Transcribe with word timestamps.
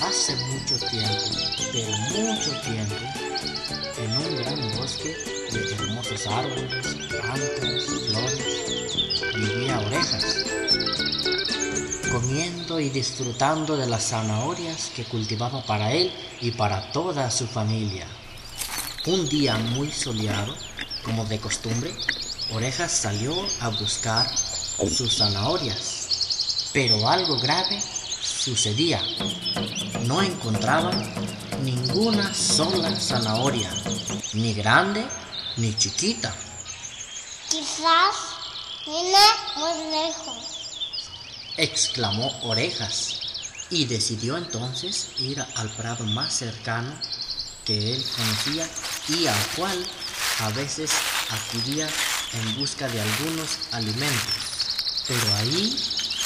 Hace 0.00 0.36
mucho 0.36 0.78
tiempo, 0.78 1.24
pero 1.72 1.90
mucho 2.22 2.50
tiempo, 2.60 2.94
en 3.98 4.16
un 4.16 4.36
gran 4.36 4.78
bosque 4.78 5.16
de 5.52 5.74
hermosos 5.74 6.26
árboles, 6.26 6.86
plantas, 7.08 7.84
flores, 8.06 9.34
vivía 9.34 9.80
Orejas, 9.80 10.44
comiendo 12.12 12.80
y 12.80 12.90
disfrutando 12.90 13.76
de 13.76 13.86
las 13.86 14.08
zanahorias 14.08 14.90
que 14.94 15.04
cultivaba 15.04 15.64
para 15.64 15.92
él 15.92 16.12
y 16.40 16.52
para 16.52 16.92
toda 16.92 17.30
su 17.30 17.46
familia. 17.46 18.06
Un 19.06 19.28
día 19.28 19.56
muy 19.56 19.90
soleado, 19.90 20.54
como 21.02 21.24
de 21.24 21.40
costumbre, 21.40 21.92
Orejas 22.52 22.92
salió 22.92 23.34
a 23.60 23.68
buscar 23.70 24.26
sus 24.36 25.18
zanahorias, 25.18 26.70
pero 26.72 27.08
algo 27.08 27.38
grave 27.40 27.80
sucedía. 28.22 29.02
No 30.06 30.22
encontraba 30.22 30.90
ninguna 31.62 32.32
sola 32.32 32.94
zanahoria, 32.98 33.70
ni 34.34 34.54
grande 34.54 35.04
ni 35.56 35.74
chiquita. 35.74 36.34
Quizás 37.50 38.14
viene 38.86 39.18
muy 39.56 39.90
lejos. 39.90 40.38
exclamó 41.56 42.30
Orejas 42.42 43.20
y 43.70 43.86
decidió 43.86 44.36
entonces 44.36 45.08
ir 45.18 45.44
al 45.56 45.68
prado 45.70 46.04
más 46.04 46.32
cercano 46.32 46.92
que 47.64 47.94
él 47.94 48.04
conocía 48.16 48.68
y 49.08 49.26
al 49.26 49.46
cual 49.56 49.86
a 50.40 50.50
veces 50.50 50.90
acudía 51.30 51.88
en 52.34 52.56
busca 52.56 52.88
de 52.88 53.00
algunos 53.00 53.58
alimentos. 53.72 54.34
Pero 55.08 55.34
ahí 55.36 55.76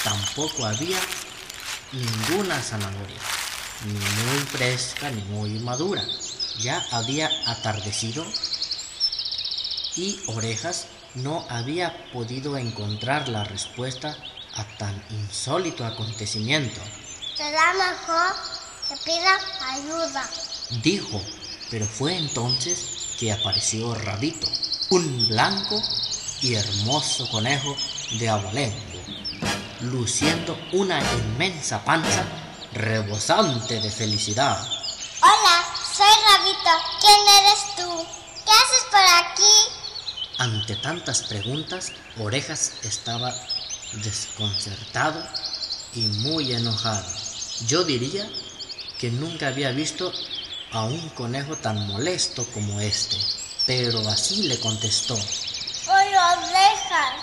tampoco 0.05 0.67
había 0.67 0.98
ninguna 1.93 2.61
zanahoria, 2.61 3.20
ni 3.84 3.92
muy 3.92 4.38
fresca 4.47 5.11
ni 5.11 5.22
muy 5.22 5.50
madura. 5.61 6.05
Ya 6.58 6.84
había 6.91 7.30
atardecido 7.47 8.25
y 9.97 10.20
Orejas 10.27 10.86
no 11.14 11.44
había 11.48 12.10
podido 12.12 12.56
encontrar 12.56 13.28
la 13.28 13.44
respuesta 13.44 14.16
a 14.55 14.64
tan 14.78 15.03
insólito 15.10 15.84
acontecimiento. 15.84 16.80
Será 17.36 17.72
mejor 17.75 18.34
que 18.88 18.97
pida 19.05 19.38
ayuda. 19.70 20.30
Dijo, 20.83 21.20
pero 21.70 21.86
fue 21.86 22.16
entonces 22.16 23.16
que 23.19 23.33
apareció 23.33 23.94
Rabito, 23.94 24.47
un 24.91 25.28
blanco 25.28 25.83
y 26.41 26.55
hermoso 26.55 27.28
conejo 27.30 27.77
de 28.19 28.28
abolengo, 28.28 29.03
luciendo 29.80 30.58
una 30.72 31.00
inmensa 31.14 31.84
panza 31.84 32.42
rebosante 32.73 33.81
de 33.81 33.91
felicidad. 33.91 34.59
Hola, 35.22 35.65
soy 35.94 36.06
Rabito. 36.27 36.71
¿Quién 37.00 37.19
eres 37.41 37.77
tú? 37.77 38.06
¿Qué 38.44 38.50
haces 38.50 38.84
por 38.91 39.00
aquí? 39.00 39.53
Ante 40.38 40.77
tantas 40.77 41.22
preguntas, 41.22 41.93
Orejas 42.19 42.72
estaba 42.83 43.33
desconcertado 44.03 45.22
y 45.94 46.00
muy 46.00 46.53
enojado. 46.53 47.06
Yo 47.66 47.84
diría 47.84 48.28
que 48.99 49.10
nunca 49.10 49.49
había 49.49 49.71
visto 49.71 50.12
a 50.72 50.84
un 50.84 51.10
conejo 51.10 51.56
tan 51.56 51.87
molesto 51.87 52.47
como 52.53 52.81
este, 52.81 53.16
pero 53.66 54.00
así 54.09 54.44
le 54.44 54.59
contestó. 54.60 55.16
Soy 55.16 56.06
orejas 56.09 57.15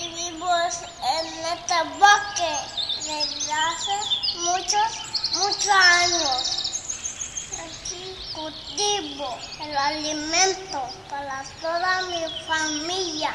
y 0.00 0.08
vivo 0.14 0.48
en 0.54 1.26
este 1.26 1.74
bosque 1.98 2.84
desde 3.04 3.52
hace 3.52 4.14
muchos, 4.38 4.90
muchos 5.34 5.68
años. 5.68 6.60
Aquí 7.58 8.16
cultivo 8.44 9.38
el 9.62 9.74
alimento 9.74 10.82
para 11.08 11.42
toda 11.62 12.02
mi 12.02 12.22
familia. 12.46 13.34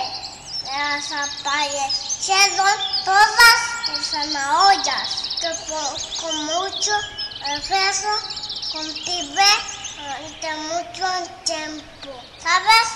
desaparecieron 0.96 2.78
todas 3.04 3.56
las 3.88 4.06
zanahorias 4.06 5.08
que 5.40 5.50
con 6.22 6.36
mucho 6.46 6.92
esfuerzo 7.54 8.08
cultivé 8.72 9.52
durante 9.98 10.54
mucho 10.72 11.06
tiempo. 11.44 12.12
¿Sabes 12.42 12.88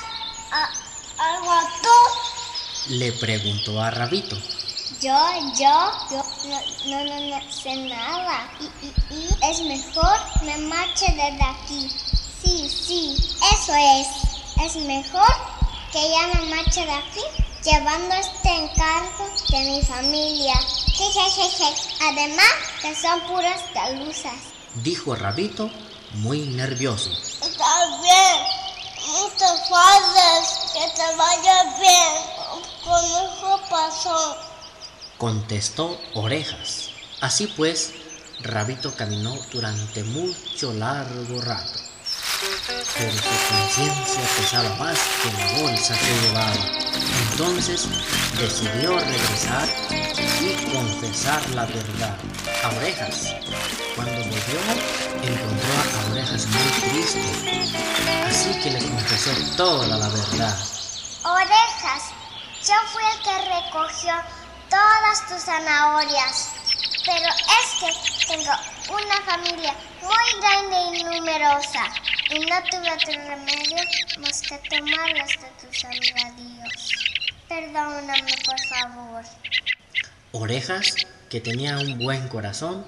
algo 1.18 1.54
tú? 1.82 1.98
Le 2.88 3.12
preguntó 3.12 3.82
a 3.82 3.90
Rabito. 3.90 4.57
Yo, 5.00 5.16
yo, 5.58 5.92
yo 6.10 6.22
no, 6.48 6.60
no, 6.86 7.04
no, 7.04 7.20
no 7.20 7.52
sé 7.52 7.76
nada. 7.76 8.50
Y, 8.60 8.86
y, 8.86 9.16
y 9.16 9.28
es 9.42 9.60
mejor 9.60 10.18
me 10.42 10.56
marche 10.58 11.06
desde 11.12 11.44
aquí. 11.44 11.90
Sí, 12.42 12.68
sí, 12.68 13.16
eso 13.52 13.74
es. 13.74 14.08
Es 14.64 14.76
mejor 14.76 15.28
que 15.92 16.10
ya 16.10 16.26
me 16.34 16.56
marche 16.56 16.84
de 16.84 16.92
aquí 16.92 17.20
llevando 17.64 18.14
este 18.14 18.48
encargo 18.48 19.28
de 19.50 19.58
mi 19.58 19.82
familia. 19.82 20.54
Jejejeje. 20.86 21.74
Además 22.10 22.52
que 22.82 22.94
son 22.94 23.20
puras 23.22 23.60
galusas. 23.74 24.34
Dijo 24.82 25.14
Rabito 25.14 25.70
muy 26.14 26.40
nervioso. 26.40 27.10
Está 27.42 28.00
bien. 28.02 28.58
Muchas 29.20 29.68
gracias. 29.68 30.72
Que 30.72 30.90
te 30.96 31.16
vaya 31.16 31.64
bien. 31.78 32.58
Conejo 32.84 33.60
pasó. 33.70 34.36
Contestó 35.18 36.00
Orejas. 36.14 36.90
Así 37.20 37.48
pues, 37.56 37.92
Rabito 38.40 38.94
caminó 38.94 39.34
durante 39.52 40.04
mucho 40.04 40.72
largo 40.74 41.40
rato, 41.40 41.80
pero 42.96 43.12
su 43.12 43.28
conciencia 43.50 44.22
pesaba 44.36 44.76
más 44.76 44.96
que 45.20 45.32
la 45.32 45.60
bolsa 45.60 45.98
que 45.98 46.28
llevaba. 46.28 46.54
Entonces 47.32 47.88
decidió 48.38 48.96
regresar 48.96 49.68
y 50.40 50.72
confesar 50.72 51.50
la 51.50 51.66
verdad 51.66 52.16
a 52.62 52.68
Orejas. 52.76 53.34
Cuando 53.96 54.12
volvió, 54.12 54.60
encontró 55.24 55.72
a 55.74 56.12
Orejas 56.12 56.46
muy 56.46 56.90
triste, 56.90 57.74
así 58.24 58.50
que 58.60 58.70
le 58.70 58.88
confesó 58.88 59.30
toda 59.56 59.98
la 59.98 60.08
verdad. 60.10 60.56
Orejas, 61.24 62.04
yo 62.64 62.74
fui 62.92 63.02
el 63.02 63.22
que 63.24 63.36
recogió 63.50 64.14
todas 64.70 65.26
tus 65.28 65.42
zanahorias. 65.42 66.52
Pero 67.04 67.28
es 67.58 67.68
que 67.80 68.26
tengo 68.26 68.52
una 68.90 69.16
familia 69.24 69.74
muy 70.02 70.40
grande 70.40 70.98
y 70.98 71.04
numerosa 71.04 71.84
y 72.30 72.40
no 72.40 72.56
tuve 72.70 72.92
otro 72.92 73.12
remedio 73.26 73.76
más 74.20 74.42
que 74.42 74.58
tomarlas 74.68 75.30
de 75.40 75.66
tus 75.66 75.78
sembradíos. 75.78 76.92
Perdóname, 77.48 78.34
por 78.44 78.60
favor. 78.68 79.24
Orejas, 80.32 80.94
que 81.30 81.40
tenía 81.40 81.78
un 81.78 81.98
buen 81.98 82.28
corazón, 82.28 82.86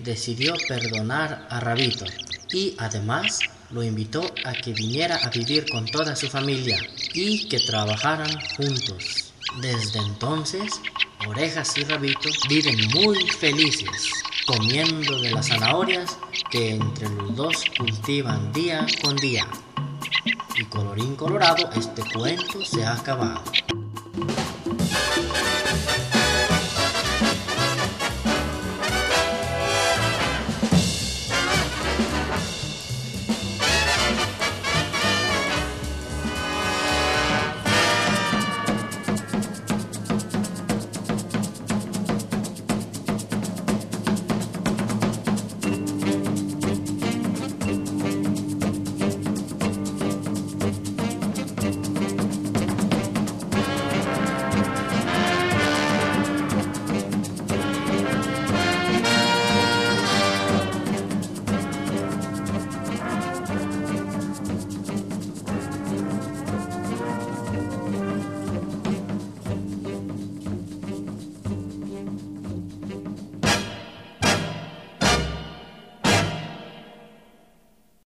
decidió 0.00 0.54
perdonar 0.66 1.46
a 1.50 1.60
Rabito 1.60 2.06
y 2.50 2.74
además 2.78 3.40
lo 3.70 3.82
invitó 3.82 4.24
a 4.44 4.52
que 4.52 4.72
viniera 4.72 5.16
a 5.16 5.28
vivir 5.28 5.66
con 5.70 5.84
toda 5.84 6.16
su 6.16 6.28
familia 6.28 6.78
y 7.12 7.48
que 7.48 7.60
trabajaran 7.60 8.30
juntos. 8.56 9.34
Desde 9.60 9.98
entonces, 9.98 10.80
Orejas 11.28 11.76
y 11.76 11.84
Rabito 11.84 12.30
viven 12.48 12.78
muy 12.94 13.18
felices, 13.28 14.10
comiendo 14.46 15.20
de 15.20 15.30
las 15.32 15.48
zanahorias 15.48 16.18
que 16.50 16.70
entre 16.70 17.10
los 17.10 17.36
dos 17.36 17.64
cultivan 17.76 18.50
día 18.54 18.86
con 19.02 19.14
día. 19.16 19.46
Y 20.56 20.64
colorín 20.64 21.16
colorado, 21.16 21.68
este 21.76 22.02
cuento 22.14 22.64
se 22.64 22.82
ha 22.82 22.94
acabado. 22.94 23.42